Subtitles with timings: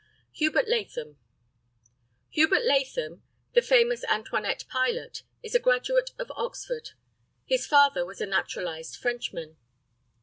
[0.39, 1.19] HUBERT LATHAM.
[2.35, 3.21] HUBERT LATHAM,
[3.53, 6.93] the famous Antoinette pilot, is a graduate of Oxford.
[7.45, 9.57] His father was a naturalized Frenchman.